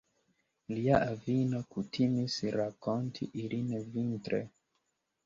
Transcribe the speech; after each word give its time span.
Lia 0.77 1.01
avino 1.09 1.59
kutimis 1.73 2.37
rakonti 2.55 3.29
ilin 3.43 3.71
vintre. 3.97 4.41